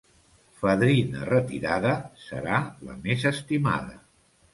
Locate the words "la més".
2.87-3.27